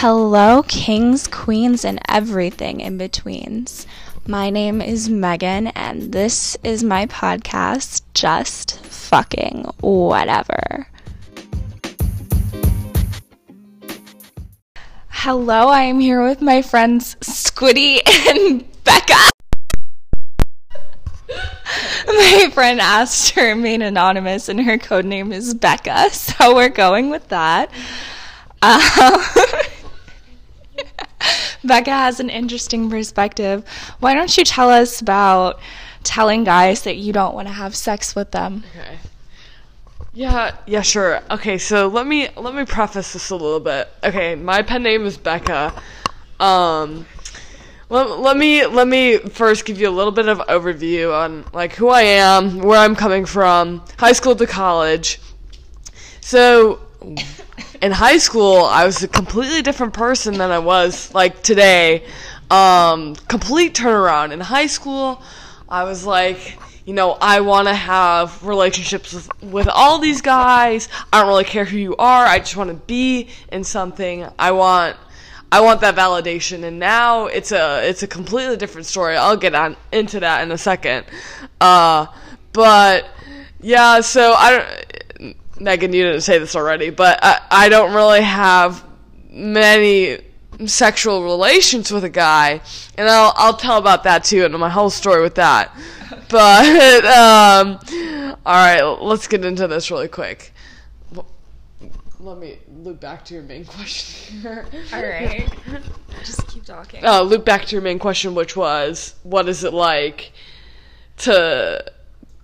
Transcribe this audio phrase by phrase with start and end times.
[0.00, 3.84] Hello, kings, queens, and everything in betweens.
[4.28, 10.86] My name is Megan, and this is my podcast, Just Fucking Whatever.
[15.08, 19.30] Hello, I am here with my friends Squiddy and Becca.
[22.06, 27.10] my friend asked to remain anonymous, and her code name is Becca, so we're going
[27.10, 27.72] with that.
[28.62, 28.80] Um,
[31.64, 33.66] Becca has an interesting perspective.
[34.00, 35.60] Why don't you tell us about
[36.02, 38.64] telling guys that you don't want to have sex with them?
[38.76, 38.98] Okay.
[40.14, 41.20] Yeah, yeah, sure.
[41.30, 43.88] Okay, so let me let me preface this a little bit.
[44.02, 45.72] Okay, my pen name is Becca.
[46.40, 47.06] Um
[47.90, 51.74] let, let me let me first give you a little bit of overview on like
[51.74, 55.20] who I am, where I'm coming from, high school to college.
[56.20, 56.80] So
[57.80, 62.04] in high school, I was a completely different person than I was like today.
[62.50, 64.32] Um, complete turnaround.
[64.32, 65.22] In high school,
[65.68, 70.88] I was like, you know, I want to have relationships with, with all these guys.
[71.12, 72.24] I don't really care who you are.
[72.24, 74.26] I just want to be in something.
[74.38, 74.96] I want
[75.50, 76.64] I want that validation.
[76.64, 79.16] And now it's a it's a completely different story.
[79.16, 81.04] I'll get on into that in a second.
[81.60, 82.06] Uh,
[82.52, 83.06] but
[83.60, 84.87] yeah, so I don't
[85.60, 88.84] Megan, you didn't say this already, but I, I don't really have
[89.30, 90.18] many
[90.66, 92.60] sexual relations with a guy,
[92.96, 95.72] and I'll I'll tell about that too, and my whole story with that.
[96.30, 97.78] But um,
[98.44, 100.52] all right, let's get into this really quick.
[102.20, 104.66] Let me loop back to your main question here.
[104.92, 105.48] All right.
[106.24, 107.04] Just keep talking.
[107.04, 110.32] Uh, loop back to your main question, which was, what is it like
[111.18, 111.84] to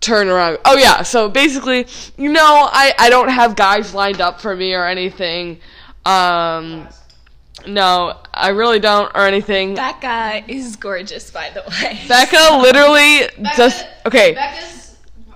[0.05, 0.59] turn around?
[0.65, 4.75] Oh yeah, so basically, you know, I I don't have guys lined up for me
[4.75, 5.61] or anything.
[6.05, 6.89] Um,
[7.67, 9.75] no, I really don't or anything.
[9.75, 12.01] Becca is gorgeous, by the way.
[12.07, 14.35] Becca literally Becca, just okay.
[14.35, 14.84] Becca's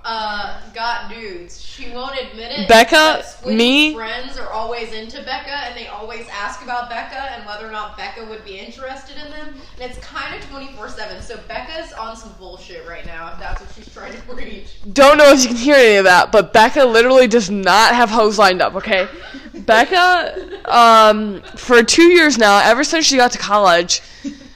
[0.09, 1.61] uh, got dudes.
[1.61, 2.67] She won't admit it.
[2.67, 7.67] Becca, me- friends are always into Becca, and they always ask about Becca and whether
[7.67, 9.53] or not Becca would be interested in them.
[9.79, 11.21] And it's kind of twenty four seven.
[11.21, 13.33] So Becca's on some bullshit right now.
[13.33, 14.79] If that's what she's trying to reach.
[14.93, 18.09] don't know if you can hear any of that, but Becca literally does not have
[18.09, 19.07] hoes lined up, okay?
[19.53, 24.01] Becca, um, for two years now, ever since she got to college,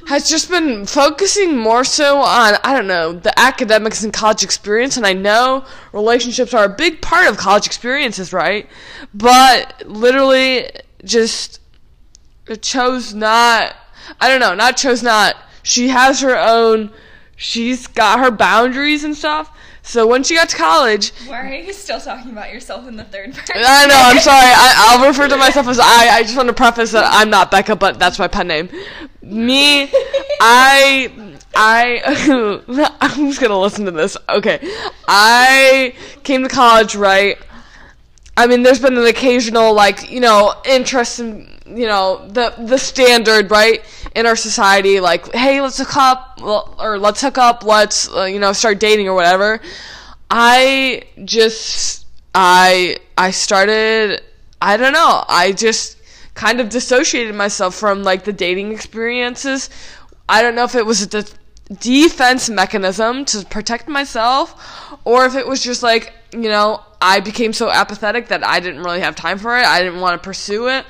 [0.07, 4.97] has just been focusing more so on, I don't know, the academics and college experience.
[4.97, 8.67] And I know relationships are a big part of college experiences, right?
[9.13, 10.69] But literally
[11.03, 11.59] just
[12.61, 13.75] chose not,
[14.19, 15.35] I don't know, not chose not.
[15.63, 16.91] She has her own,
[17.35, 19.55] she's got her boundaries and stuff.
[19.85, 23.03] So when she got to college, Why are you still talking about yourself in the
[23.03, 23.55] third person?
[23.57, 23.95] I know.
[23.97, 24.45] I'm sorry.
[24.45, 26.07] I, I'll refer to myself as I.
[26.09, 28.69] I just want to preface that I'm not Becca, but that's my pen name.
[29.23, 29.89] Me,
[30.41, 32.91] I, I.
[32.99, 34.17] I'm just gonna listen to this.
[34.27, 34.59] Okay,
[35.07, 37.37] I came to college right.
[38.35, 42.77] I mean, there's been an occasional like you know interest in you know the the
[42.77, 43.81] standard right
[44.13, 48.39] in our society like hey let's hook up or let's hook up let's uh, you
[48.39, 49.61] know start dating or whatever.
[50.29, 52.05] I just
[52.35, 54.21] I I started
[54.61, 55.97] I don't know I just
[56.33, 59.69] kind of dissociated myself from like the dating experiences.
[60.27, 61.25] I don't know if it was a de-
[61.79, 67.53] defense mechanism to protect myself or if it was just like, you know, I became
[67.53, 69.65] so apathetic that I didn't really have time for it.
[69.65, 70.85] I didn't want to pursue it.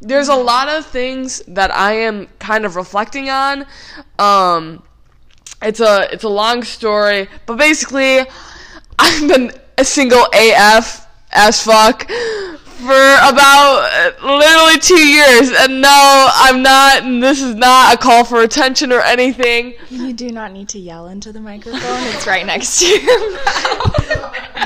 [0.00, 3.66] There's a lot of things that I am kind of reflecting on.
[4.18, 4.82] Um
[5.62, 8.20] it's a it's a long story, but basically
[8.98, 12.10] I've been a single AF as fuck
[12.76, 13.88] for about
[14.22, 17.02] uh, literally two years, and no, I'm not.
[17.02, 19.74] and This is not a call for attention or anything.
[19.90, 21.80] You do not need to yell into the microphone.
[21.82, 23.38] It's right next to you.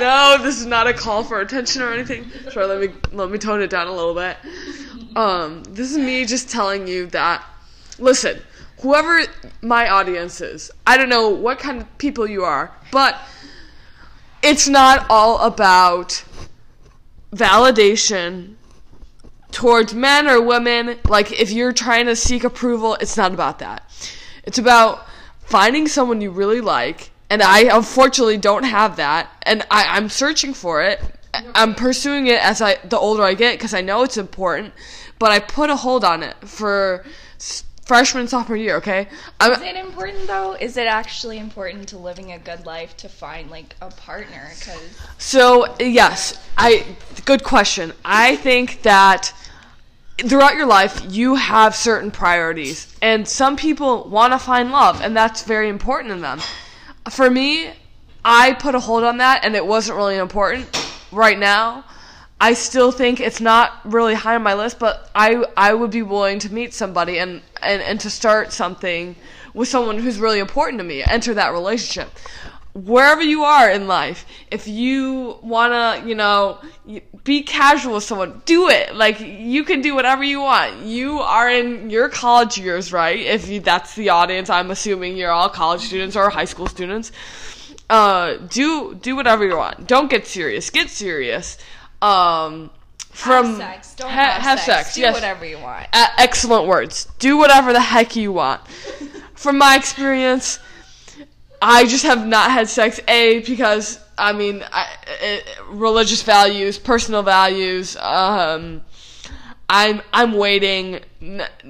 [0.00, 2.30] No, this is not a call for attention or anything.
[2.50, 4.34] Sure, let me let me tone it down a little bit.
[5.14, 7.44] Um, this is me just telling you that.
[7.98, 8.40] Listen,
[8.80, 9.20] whoever
[9.60, 13.18] my audience is, I don't know what kind of people you are, but
[14.42, 16.24] it's not all about
[17.34, 18.54] validation
[19.50, 20.98] towards men or women.
[21.08, 23.90] Like, if you're trying to seek approval, it's not about that.
[24.44, 25.06] It's about
[25.40, 27.10] finding someone you really like.
[27.28, 29.30] And I unfortunately don't have that.
[29.42, 31.00] And I, I'm searching for it.
[31.54, 34.74] I'm pursuing it as I the older I get because I know it's important.
[35.20, 37.04] But I put a hold on it for
[37.90, 38.76] freshman sophomore year.
[38.76, 39.08] Okay,
[39.40, 40.52] I'm, Is it important though?
[40.52, 44.48] Is it actually important to living a good life to find like a partner?
[44.56, 46.86] Because So yes, I
[47.24, 47.92] good question.
[48.04, 49.34] I think that
[50.18, 55.16] throughout your life, you have certain priorities, and some people want to find love, and
[55.16, 56.38] that's very important in them.
[57.10, 57.72] For me,
[58.24, 60.68] I put a hold on that, and it wasn't really important
[61.10, 61.84] right now.
[62.40, 66.02] I still think it's not really high on my list, but I I would be
[66.02, 69.14] willing to meet somebody and, and, and to start something
[69.52, 72.08] with someone who's really important to me, enter that relationship.
[72.72, 76.60] Wherever you are in life, if you wanna, you know,
[77.24, 78.94] be casual with someone, do it.
[78.94, 80.86] Like you can do whatever you want.
[80.86, 83.18] You are in your college years, right?
[83.18, 87.10] If you, that's the audience, I'm assuming you're all college students or high school students.
[87.90, 89.88] Uh, do do whatever you want.
[89.88, 90.70] Don't get serious.
[90.70, 91.58] Get serious.
[92.02, 92.70] Um,
[93.10, 93.94] from sex.
[93.94, 94.66] Don't ha- have, sex.
[94.66, 94.94] sex.
[94.94, 95.14] Do yes.
[95.14, 95.86] whatever you want.
[95.92, 97.06] Uh, excellent words.
[97.18, 98.66] Do whatever the heck you want.
[99.34, 100.58] From my experience,
[101.62, 103.00] I just have not had sex.
[103.08, 104.86] A because I mean, I,
[105.22, 107.96] it, religious values, personal values.
[107.96, 108.82] Um,
[109.68, 111.00] I'm I'm waiting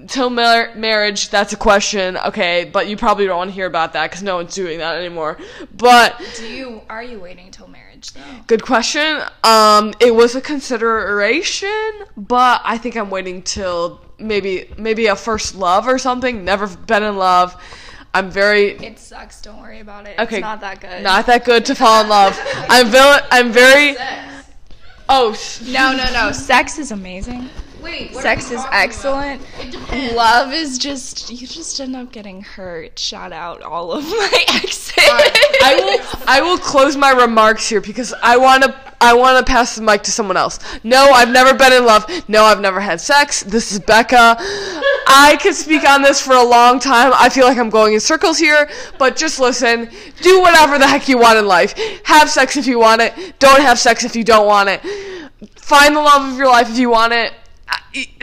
[0.09, 1.31] till mar- marriage.
[1.31, 2.17] That's a question.
[2.17, 4.97] Okay, but you probably don't want to hear about that because no one's doing that
[4.97, 5.39] anymore.
[5.77, 8.21] But Do you are you waiting till marriage though?
[8.47, 9.23] Good question.
[9.45, 15.55] Um, it was a consideration, but I think I'm waiting till maybe maybe a first
[15.55, 16.45] love or something.
[16.45, 17.57] Never been in love.
[18.13, 19.41] I'm very It sucks.
[19.41, 20.19] Don't worry about it.
[20.19, 20.37] okay.
[20.39, 21.03] It's not that good.
[21.03, 22.39] Not that good to fall in love.
[22.69, 23.97] I'm very I'm very.
[25.09, 25.37] Oh,
[25.67, 26.33] no, no, no.
[26.33, 27.49] Sex is amazing.
[27.83, 29.43] Wait, Sex is excellent.
[30.15, 32.99] Love is just you just end up getting hurt.
[32.99, 34.93] Shout out all of my exes.
[34.99, 39.51] I will I will close my remarks here because I want to I want to
[39.51, 40.59] pass the mic to someone else.
[40.85, 42.05] No, I've never been in love.
[42.29, 43.43] No, I've never had sex.
[43.43, 44.37] This is Becca.
[44.39, 47.13] I could speak on this for a long time.
[47.15, 48.69] I feel like I'm going in circles here,
[48.99, 49.89] but just listen.
[50.21, 51.75] Do whatever the heck you want in life.
[52.05, 53.39] Have sex if you want it.
[53.39, 54.83] Don't have sex if you don't want it.
[55.57, 57.33] Find the love of your life if you want it.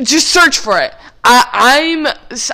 [0.03, 0.94] Just search for it.
[1.23, 2.07] I, I'm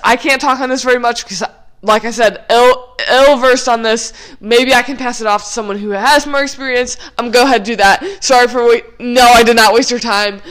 [0.04, 1.44] I can't talk on this very much because
[1.84, 4.14] like I said, ill ill versed on this.
[4.40, 6.98] Maybe I can pass it off to someone who has more experience.
[7.18, 8.24] I'm gonna go ahead do that.
[8.24, 9.00] Sorry for wait.
[9.00, 10.42] No, I did not waste your time.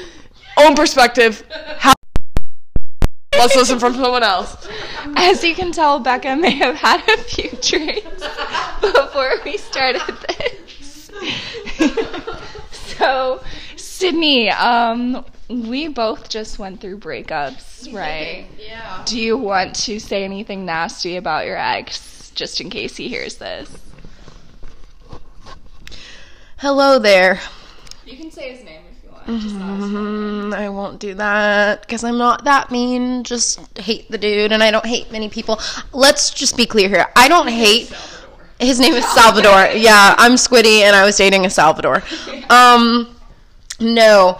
[0.58, 1.42] Own perspective.
[1.78, 1.94] How-
[3.34, 4.68] Let's listen from someone else.
[5.16, 8.22] As you can tell, Becca may have had a few drinks
[8.80, 11.10] before we started this.
[12.70, 13.42] so,
[13.76, 18.46] Sydney, um, we both just went through breakups, right?
[18.58, 19.02] Yeah.
[19.04, 23.36] Do you want to say anything nasty about your ex, just in case he hears
[23.36, 23.70] this?
[26.56, 27.40] Hello there.
[28.06, 29.42] You can say his name if you want.
[29.42, 33.24] Just not Mm, I won't do that because I'm not that mean.
[33.24, 35.60] Just hate the dude, and I don't hate many people.
[35.92, 37.06] Let's just be clear here.
[37.16, 37.92] I don't hate.
[38.58, 39.68] His name is Salvador.
[39.74, 42.02] Yeah, I'm Squiddy, and I was dating a Salvador.
[42.50, 43.16] Um,
[43.80, 44.38] no.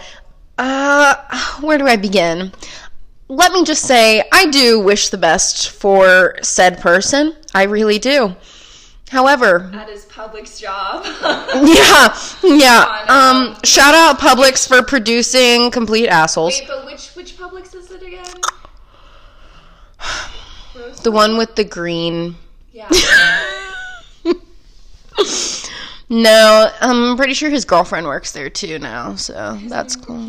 [0.57, 1.15] Uh,
[1.61, 2.51] where do I begin?
[3.27, 7.35] Let me just say, I do wish the best for said person.
[7.53, 8.35] I really do.
[9.09, 11.05] However, that is his Publix job.
[11.23, 13.05] yeah, yeah.
[13.07, 16.59] Um, shout out Publix for producing complete assholes.
[16.59, 18.25] Wait, but which which Publix is it again?
[21.03, 22.37] The one with the green.
[22.71, 22.89] Yeah.
[26.09, 30.19] No, I'm pretty sure his girlfriend works there too now, so that's cool.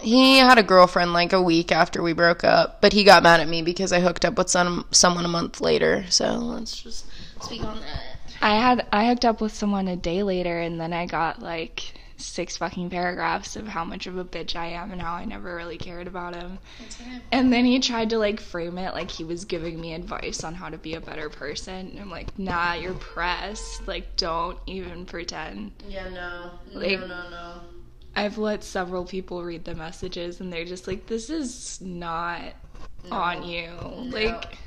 [0.00, 3.40] He had a girlfriend like a week after we broke up, but he got mad
[3.40, 6.04] at me because I hooked up with some someone a month later.
[6.08, 7.06] So let's just
[7.42, 8.02] speak on that.
[8.40, 11.94] I had I hooked up with someone a day later, and then I got like
[12.20, 15.54] six fucking paragraphs of how much of a bitch I am and how I never
[15.56, 16.58] really cared about him.
[17.32, 20.54] And then he tried to like frame it like he was giving me advice on
[20.54, 21.88] how to be a better person.
[21.90, 23.86] And I'm like, nah, you're pressed.
[23.86, 25.72] Like, don't even pretend.
[25.88, 27.60] Yeah, no, Like- no, no.
[28.16, 32.42] I've let several people read the messages, and they're just like, this is not
[33.10, 33.70] on you.
[34.10, 34.58] Like,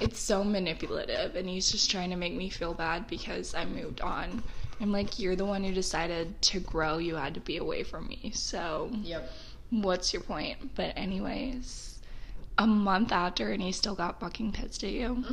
[0.00, 4.00] it's so manipulative, and he's just trying to make me feel bad because I moved
[4.00, 4.44] on.
[4.80, 6.98] I'm like, you're the one who decided to grow.
[6.98, 8.32] You had to be away from me.
[8.34, 9.30] So, Yep.
[9.70, 10.74] what's your point?
[10.74, 11.98] But, anyways,
[12.58, 15.24] a month after, and he still got fucking pissed at you.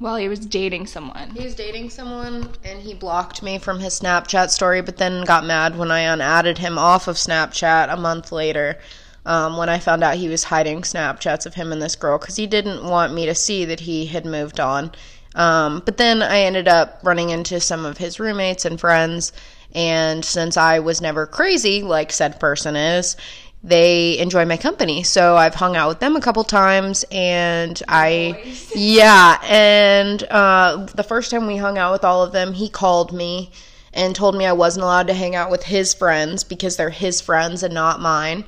[0.00, 1.30] Well, he was dating someone.
[1.30, 5.44] He was dating someone and he blocked me from his Snapchat story, but then got
[5.44, 8.78] mad when I unadded him off of Snapchat a month later.
[9.24, 12.36] Um, when I found out he was hiding Snapchats of him and this girl because
[12.36, 14.90] he didn't want me to see that he had moved on.
[15.34, 19.32] Um, but then I ended up running into some of his roommates and friends,
[19.74, 23.16] and since I was never crazy like said person is,
[23.64, 25.02] they enjoy my company.
[25.04, 31.04] So I've hung out with them a couple times, and I, yeah, and uh, the
[31.04, 33.50] first time we hung out with all of them, he called me
[33.94, 37.20] and told me I wasn't allowed to hang out with his friends because they're his
[37.20, 38.44] friends and not mine.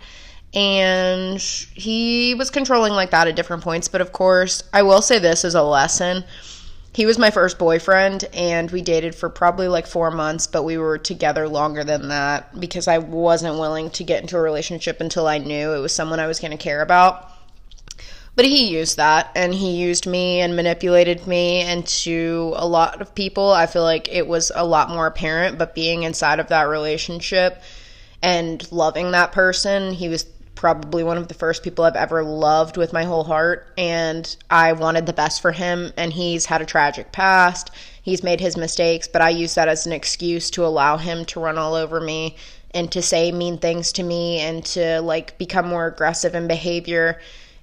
[0.54, 3.88] and he was controlling like that at different points.
[3.88, 6.24] But of course, I will say this as a lesson.
[6.94, 10.78] He was my first boyfriend, and we dated for probably like four months, but we
[10.78, 15.26] were together longer than that because I wasn't willing to get into a relationship until
[15.26, 17.32] I knew it was someone I was going to care about.
[18.36, 21.62] But he used that, and he used me and manipulated me.
[21.62, 25.58] And to a lot of people, I feel like it was a lot more apparent.
[25.58, 27.60] But being inside of that relationship
[28.22, 32.76] and loving that person, he was probably one of the first people I've ever loved
[32.76, 33.72] with my whole heart.
[33.76, 35.92] And I wanted the best for him.
[35.96, 37.70] And he's had a tragic past.
[38.02, 41.40] He's made his mistakes, but I use that as an excuse to allow him to
[41.40, 42.36] run all over me
[42.72, 47.20] and to say mean things to me and to like become more aggressive in behavior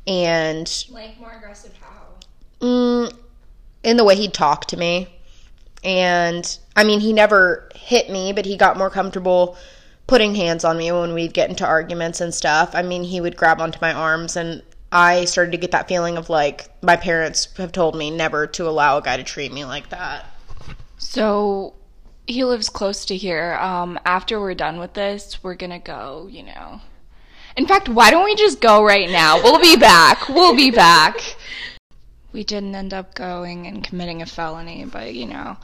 [0.07, 2.65] and Like more aggressive how?
[2.65, 3.13] mm,
[3.83, 5.07] in the way he talked to me.
[5.83, 9.57] And I mean, he never hit me, but he got more comfortable
[10.07, 12.71] putting hands on me when we'd get into arguments and stuff.
[12.73, 16.17] I mean, he would grab onto my arms, and I started to get that feeling
[16.17, 19.65] of like, my parents have told me never to allow a guy to treat me
[19.65, 20.25] like that.
[20.97, 21.73] So
[22.27, 23.53] he lives close to here.
[23.55, 26.81] Um, after we're done with this, we're gonna go, you know.
[27.57, 29.41] In fact, why don't we just go right now?
[29.41, 30.29] We'll be back.
[30.29, 31.19] We'll be back.
[32.33, 35.57] We didn't end up going and committing a felony, but you know,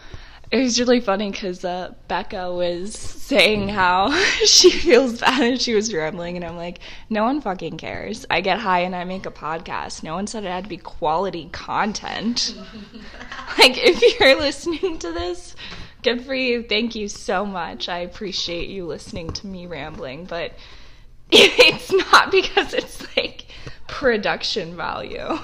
[0.50, 4.12] it was really funny because uh, Becca was saying how
[4.46, 8.26] she feels bad and she was rambling, and I'm like, no one fucking cares.
[8.30, 10.04] I get high and I make a podcast.
[10.04, 12.56] No one said it had to be quality content.
[13.60, 15.56] like, if you're listening to this,
[16.02, 16.64] good for you.
[16.64, 17.90] Thank you so much.
[17.90, 20.54] I appreciate you listening to me rambling, but
[21.32, 23.48] it's not because it's like
[23.88, 25.38] production value.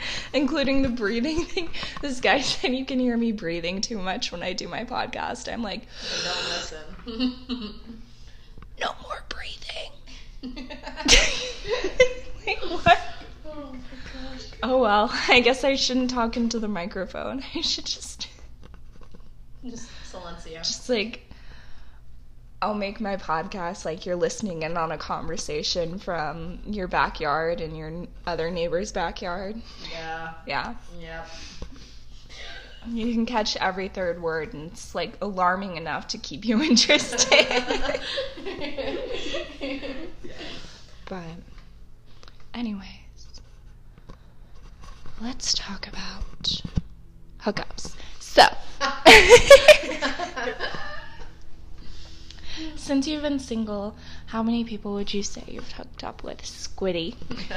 [0.00, 0.42] Sure it is.
[0.42, 1.70] Including the breathing thing.
[2.00, 5.52] This guy said you can hear me breathing too much when I do my podcast.
[5.52, 5.86] I'm like,
[6.24, 6.78] Don't listen.
[8.80, 9.92] no more breathing.
[12.46, 12.98] like, what?
[13.46, 13.74] oh.
[14.62, 17.42] Oh well, I guess I shouldn't talk into the microphone.
[17.54, 18.28] I should just,
[19.64, 20.56] Just Silencio.
[20.58, 21.29] just like,
[22.62, 27.74] I'll make my podcast like you're listening in on a conversation from your backyard and
[27.76, 29.60] your other neighbor's backyard.
[29.90, 30.34] Yeah.
[30.46, 30.74] Yeah.
[31.00, 31.26] Yep.
[32.88, 37.28] You can catch every third word, and it's like alarming enough to keep you interested.
[41.08, 41.22] but,
[42.54, 43.40] anyways,
[45.20, 46.62] let's talk about
[47.42, 47.94] hookups.
[48.18, 48.44] So,
[52.80, 53.94] since you've been single,
[54.26, 56.42] how many people would you say you've hooked up with?
[56.42, 57.14] Squiddy.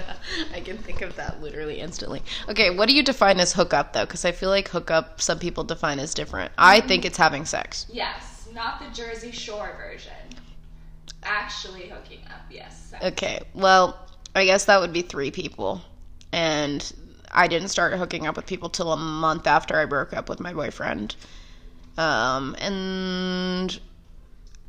[0.54, 2.22] I can think of that literally instantly.
[2.50, 4.06] Okay, what do you define as hookup though?
[4.06, 6.52] Because I feel like hookup, some people define as different.
[6.58, 7.86] I think it's having sex.
[7.92, 10.12] Yes, not the Jersey Shore version.
[11.24, 12.94] Actually hooking up, yes.
[13.02, 13.98] Okay, well,
[14.36, 15.82] I guess that would be three people.
[16.32, 16.92] And
[17.32, 20.40] I didn't start hooking up with people till a month after I broke up with
[20.40, 21.16] my boyfriend.
[21.98, 23.80] Um, and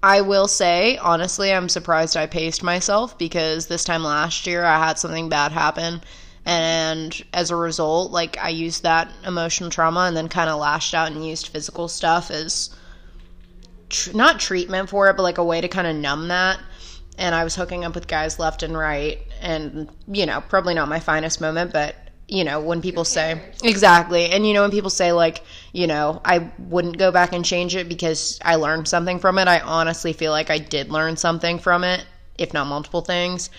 [0.04, 4.78] I will say, honestly, I'm surprised I paced myself because this time last year I
[4.78, 6.02] had something bad happen.
[6.44, 10.92] And as a result, like, I used that emotional trauma and then kind of lashed
[10.92, 12.76] out and used physical stuff as
[13.88, 16.60] tr- not treatment for it, but like a way to kind of numb that.
[17.16, 19.20] And I was hooking up with guys left and right.
[19.40, 21.96] And, you know, probably not my finest moment, but,
[22.28, 24.26] you know, when people say, exactly.
[24.26, 25.42] And, you know, when people say, like,
[25.74, 29.48] you know, I wouldn't go back and change it because I learned something from it,
[29.48, 32.06] I honestly feel like I did learn something from it,
[32.38, 33.50] if not multiple things.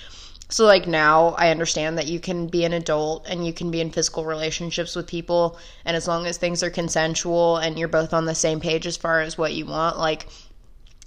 [0.48, 3.82] So, like, now I understand that you can be an adult and you can be
[3.82, 5.60] in physical relationships with people.
[5.84, 8.96] And as long as things are consensual and you're both on the same page as
[8.96, 10.28] far as what you want, like,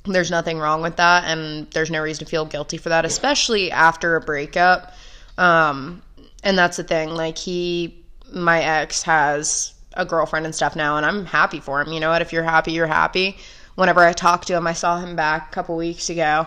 [0.04, 1.24] there's nothing wrong with that.
[1.24, 4.92] And there's no reason to feel guilty for that, especially after a breakup.
[5.38, 6.02] Um,
[6.44, 7.10] and that's the thing.
[7.10, 11.92] Like, he, my ex, has a girlfriend and stuff now, and I'm happy for him.
[11.92, 12.22] You know what?
[12.22, 13.38] If you're happy, you're happy.
[13.74, 16.46] Whenever I talked to him, I saw him back a couple weeks ago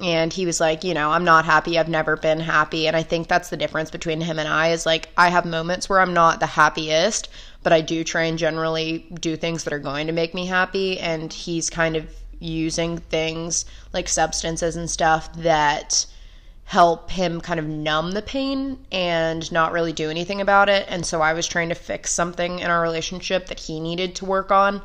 [0.00, 3.02] and he was like you know i'm not happy i've never been happy and i
[3.02, 6.14] think that's the difference between him and i is like i have moments where i'm
[6.14, 7.28] not the happiest
[7.62, 10.98] but i do try and generally do things that are going to make me happy
[10.98, 12.06] and he's kind of
[12.38, 16.06] using things like substances and stuff that
[16.72, 21.04] help him kind of numb the pain and not really do anything about it and
[21.04, 24.50] so i was trying to fix something in our relationship that he needed to work
[24.50, 24.80] on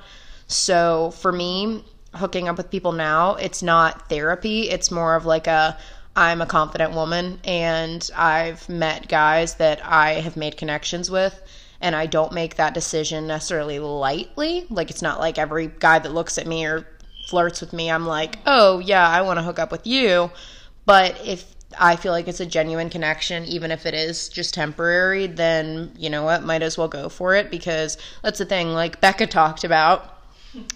[0.48, 1.84] so for me
[2.18, 4.70] hooking up with people now, it's not therapy.
[4.70, 5.78] It's more of like a
[6.16, 11.40] I'm a confident woman and I've met guys that I have made connections with
[11.80, 14.66] and I don't make that decision necessarily lightly.
[14.70, 16.88] Like it's not like every guy that looks at me or
[17.28, 20.32] flirts with me, I'm like, "Oh, yeah, I want to hook up with you."
[20.86, 21.46] But if
[21.78, 26.10] I feel like it's a genuine connection, even if it is just temporary, then you
[26.10, 29.64] know what, might as well go for it because that's the thing, like Becca talked
[29.64, 30.18] about,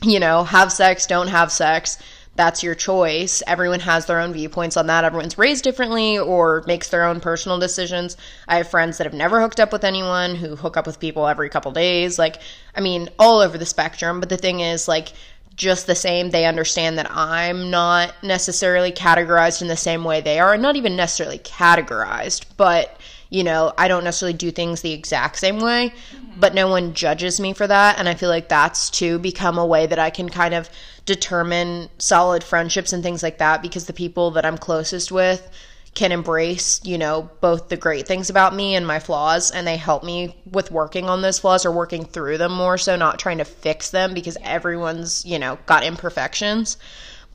[0.04, 1.98] you know, have sex, don't have sex.
[2.36, 3.44] That's your choice.
[3.46, 5.04] Everyone has their own viewpoints on that.
[5.04, 8.16] Everyone's raised differently or makes their own personal decisions.
[8.48, 11.28] I have friends that have never hooked up with anyone who hook up with people
[11.28, 12.18] every couple days.
[12.18, 12.38] Like,
[12.74, 14.22] I mean, all over the spectrum.
[14.22, 15.12] But the thing is, like,
[15.62, 20.40] just the same, they understand that I'm not necessarily categorized in the same way they
[20.40, 20.58] are.
[20.58, 23.00] Not even necessarily categorized, but
[23.30, 26.40] you know, I don't necessarily do things the exact same way, mm-hmm.
[26.40, 28.00] but no one judges me for that.
[28.00, 30.68] And I feel like that's to become a way that I can kind of
[31.06, 35.48] determine solid friendships and things like that because the people that I'm closest with
[35.94, 39.76] can embrace, you know, both the great things about me and my flaws, and they
[39.76, 43.40] help me with working on those flaws or working through them more so, not trying
[43.40, 46.78] to fix them because everyone's, you know, got imperfections.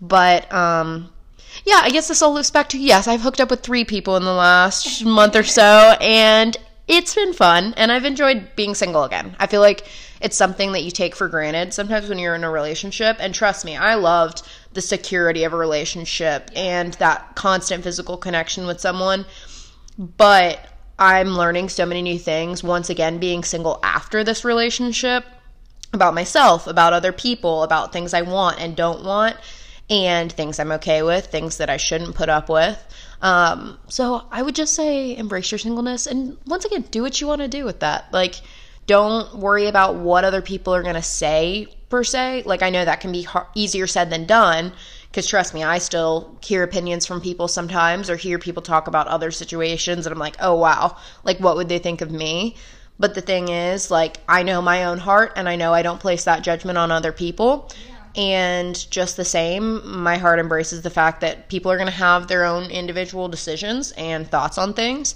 [0.00, 1.12] But, um,
[1.64, 4.16] yeah, I guess this all loops back to yes, I've hooked up with three people
[4.16, 6.56] in the last month or so, and
[6.88, 9.36] it's been fun, and I've enjoyed being single again.
[9.38, 9.86] I feel like
[10.20, 13.64] it's something that you take for granted sometimes when you're in a relationship, and trust
[13.64, 14.42] me, I loved
[14.76, 19.26] the security of a relationship and that constant physical connection with someone.
[19.98, 20.60] But
[20.98, 25.24] I'm learning so many new things once again being single after this relationship
[25.92, 29.36] about myself, about other people, about things I want and don't want,
[29.88, 32.78] and things I'm okay with, things that I shouldn't put up with.
[33.22, 37.26] Um, so I would just say embrace your singleness and once again, do what you
[37.26, 38.12] want to do with that.
[38.12, 38.40] Like,
[38.86, 42.44] don't worry about what other people are going to say per se.
[42.46, 44.72] Like I know that can be hard, easier said than done
[45.10, 49.06] because trust me, I still hear opinions from people sometimes or hear people talk about
[49.08, 52.56] other situations and I'm like, "Oh wow, like what would they think of me?"
[52.98, 56.00] But the thing is, like I know my own heart and I know I don't
[56.00, 57.70] place that judgment on other people.
[57.88, 57.92] Yeah.
[58.16, 62.28] And just the same, my heart embraces the fact that people are going to have
[62.28, 65.14] their own individual decisions and thoughts on things.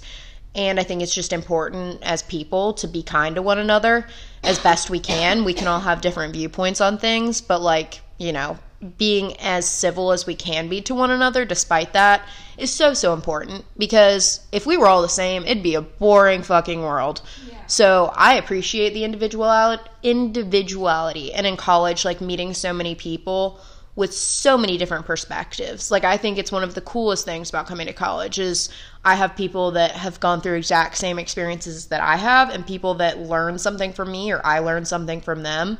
[0.53, 4.07] And I think it's just important as people to be kind to one another
[4.43, 5.45] as best we can.
[5.45, 8.57] We can all have different viewpoints on things, but like, you know,
[8.97, 13.13] being as civil as we can be to one another despite that is so so
[13.13, 17.63] important because if we were all the same it'd be a boring fucking world yeah.
[17.67, 23.59] so i appreciate the individuality individuality and in college like meeting so many people
[23.95, 25.91] with so many different perspectives.
[25.91, 28.69] Like I think it's one of the coolest things about coming to college is
[29.03, 32.93] I have people that have gone through exact same experiences that I have and people
[32.95, 35.77] that learn something from me or I learn something from them.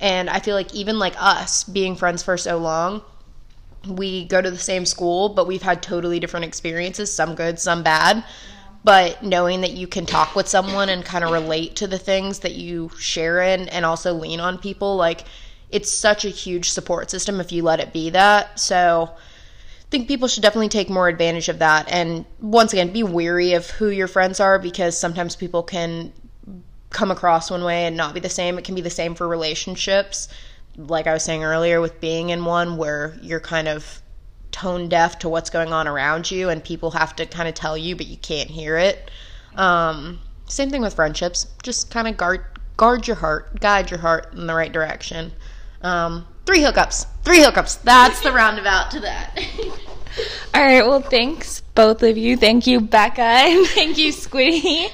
[0.00, 3.02] And I feel like even like us being friends for so long,
[3.86, 7.82] we go to the same school, but we've had totally different experiences, some good, some
[7.82, 8.24] bad.
[8.82, 12.38] But knowing that you can talk with someone and kind of relate to the things
[12.38, 15.24] that you share in and also lean on people like
[15.72, 18.58] it's such a huge support system if you let it be that.
[18.58, 21.88] So I think people should definitely take more advantage of that.
[21.90, 26.12] And once again, be weary of who your friends are because sometimes people can
[26.90, 28.58] come across one way and not be the same.
[28.58, 30.28] It can be the same for relationships.
[30.76, 34.02] Like I was saying earlier, with being in one where you're kind of
[34.50, 37.78] tone deaf to what's going on around you and people have to kind of tell
[37.78, 39.10] you, but you can't hear it.
[39.56, 41.46] Um, same thing with friendships.
[41.62, 42.44] Just kind of guard
[42.76, 45.32] guard your heart, guide your heart in the right direction.
[45.82, 47.06] Um, three hookups.
[47.22, 47.82] Three hookups.
[47.82, 49.38] That's the roundabout to that.
[50.54, 50.82] All right.
[50.82, 52.36] Well, thanks, both of you.
[52.36, 54.90] Thank you, Becca, and thank you, Squiddy.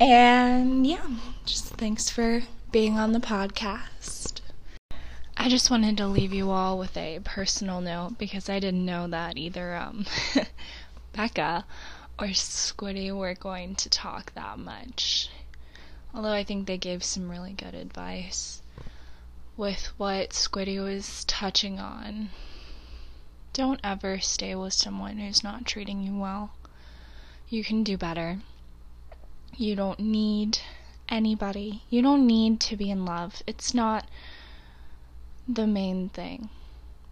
[0.00, 1.06] And yeah,
[1.44, 2.42] just thanks for
[2.72, 4.40] being on the podcast.
[5.36, 9.08] I just wanted to leave you all with a personal note because I didn't know
[9.08, 10.06] that either um,
[11.12, 11.64] Becca
[12.18, 15.30] or Squiddy were going to talk that much.
[16.14, 18.60] Although I think they gave some really good advice
[19.60, 22.30] with what Squiddy was touching on.
[23.52, 26.52] Don't ever stay with someone who's not treating you well.
[27.50, 28.40] You can do better.
[29.58, 30.60] You don't need
[31.10, 31.82] anybody.
[31.90, 33.42] You don't need to be in love.
[33.46, 34.08] It's not
[35.46, 36.48] the main thing.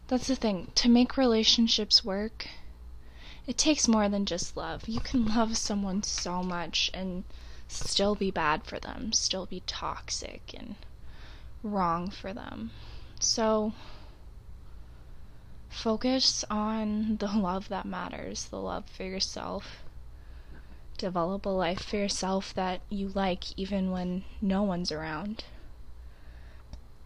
[0.06, 0.72] That's the thing.
[0.76, 2.48] To make relationships work,
[3.46, 4.88] it takes more than just love.
[4.88, 7.24] You can love someone so much and
[7.68, 10.76] still be bad for them, still be toxic and
[11.62, 12.70] wrong for them.
[13.20, 13.72] So
[15.68, 19.82] focus on the love that matters, the love for yourself.
[20.96, 25.44] Develop a life for yourself that you like even when no one's around.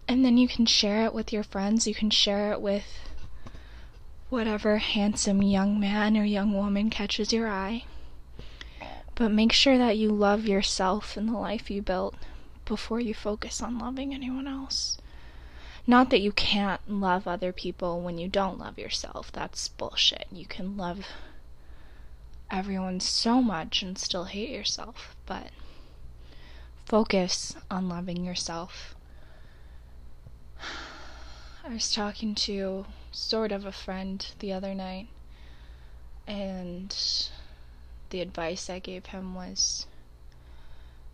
[0.08, 2.84] And then you can share it with your friends, you can share it with
[4.30, 7.84] whatever handsome young man or young woman catches your eye.
[9.14, 12.14] But make sure that you love yourself and the life you built
[12.64, 14.98] before you focus on loving anyone else.
[15.86, 19.32] Not that you can't love other people when you don't love yourself.
[19.32, 20.26] That's bullshit.
[20.30, 21.06] You can love
[22.50, 25.50] everyone so much and still hate yourself, but
[26.84, 28.94] focus on loving yourself.
[31.64, 35.08] I was talking to sort of a friend the other night,
[36.26, 36.94] and
[38.10, 39.86] the advice I gave him was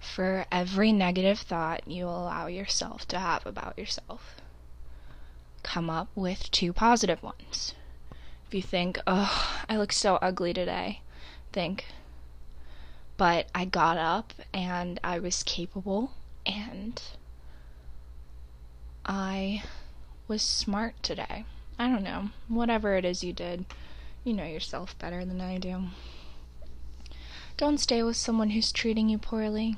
[0.01, 4.37] for every negative thought you allow yourself to have about yourself,
[5.63, 7.75] come up with two positive ones.
[8.47, 11.03] If you think, oh, I look so ugly today,
[11.53, 11.87] think,
[13.17, 16.13] but I got up and I was capable
[16.47, 17.03] and
[19.05, 19.65] I
[20.27, 21.45] was smart today.
[21.79, 22.31] I don't know.
[22.49, 23.65] Whatever it is you did,
[24.25, 25.85] you know yourself better than I do.
[27.57, 29.77] Don't stay with someone who's treating you poorly.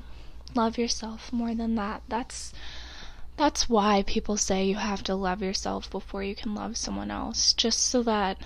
[0.53, 2.03] Love yourself more than that.
[2.07, 2.53] That's
[3.37, 7.53] that's why people say you have to love yourself before you can love someone else,
[7.53, 8.37] just so that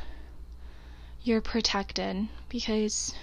[1.24, 3.16] you're protected because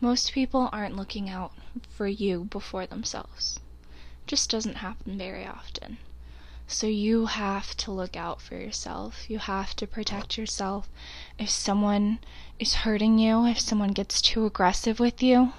[0.00, 1.52] most people aren't looking out
[1.88, 3.58] for you before themselves.
[4.24, 5.96] It just doesn't happen very often.
[6.66, 9.28] So you have to look out for yourself.
[9.28, 10.88] You have to protect yourself.
[11.38, 12.18] If someone
[12.58, 15.52] is hurting you, if someone gets too aggressive with you,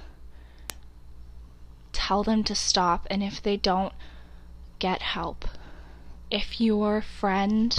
[2.05, 3.07] tell them to stop.
[3.09, 3.93] And if they don't,
[4.77, 5.45] get help.
[6.29, 7.75] If your friend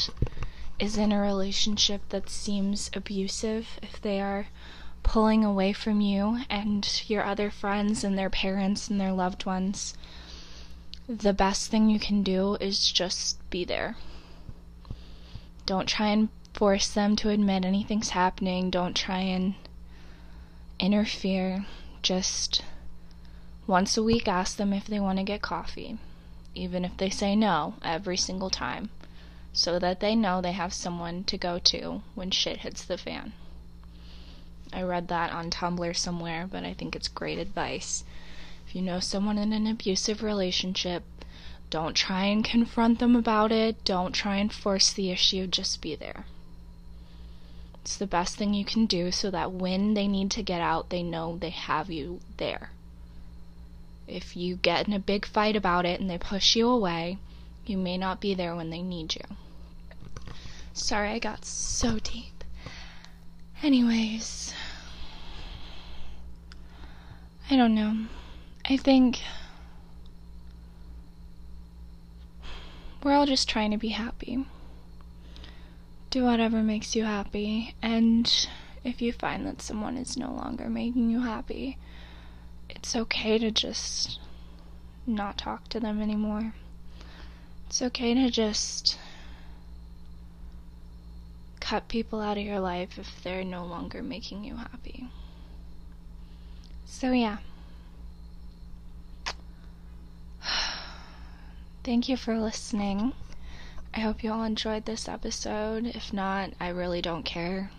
[0.79, 4.49] is in a relationship that seems abusive, if they are
[5.03, 9.95] pulling away from you and your other friends and their parents and their loved ones,
[11.09, 13.97] the best thing you can do is just be there.
[15.67, 18.71] Don't try and force them to admit anything's happening.
[18.71, 19.55] Don't try and
[20.81, 21.65] interfere.
[22.03, 22.63] Just
[23.67, 25.99] once a week ask them if they want to get coffee,
[26.55, 28.89] even if they say no every single time,
[29.53, 33.33] so that they know they have someone to go to when shit hits the fan.
[34.73, 38.05] I read that on Tumblr somewhere, but I think it's great advice.
[38.67, 41.05] If you know someone in an abusive relationship,
[41.69, 43.85] don't try and confront them about it.
[43.85, 45.47] Don't try and force the issue.
[45.47, 46.27] Just be there.
[47.83, 50.91] It's the best thing you can do so that when they need to get out,
[50.91, 52.71] they know they have you there.
[54.09, 57.19] If you get in a big fight about it and they push you away,
[57.67, 59.37] you may not be there when they need you.
[60.73, 62.45] Sorry I got so deep.
[63.63, 64.55] Anyways,
[67.51, 68.07] I don't know.
[68.69, 69.21] I think
[73.03, 74.45] we're all just trying to be happy.
[76.11, 78.49] Do whatever makes you happy, and
[78.85, 81.79] if you find that someone is no longer making you happy,
[82.87, 84.21] it's okay to just
[85.09, 86.55] not talk to them anymore.
[87.67, 88.97] It's okay to just
[91.59, 95.09] cut people out of your life if they're no longer making you happy.
[96.85, 97.39] So, yeah.
[101.83, 103.15] Thank you for listening.
[103.95, 105.87] I hope you all enjoyed this episode.
[105.87, 107.73] If not, I really don't care.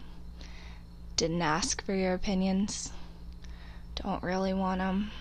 [1.16, 2.92] Didn't ask for your opinions.
[4.04, 5.12] Don't really want them.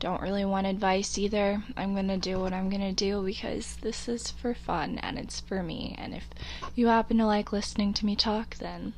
[0.00, 1.62] Don't really want advice either.
[1.76, 5.62] I'm gonna do what I'm gonna do because this is for fun and it's for
[5.62, 5.94] me.
[5.98, 6.28] And if
[6.74, 8.94] you happen to like listening to me talk, then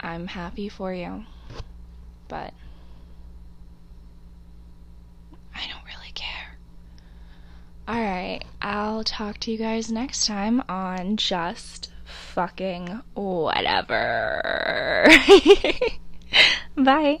[0.00, 1.24] I'm happy for you
[2.28, 2.52] but
[5.54, 6.58] I don't really care.
[7.88, 14.42] Alright, I'll talk to you guys next time on just fucking whatever.
[16.76, 17.20] Bye.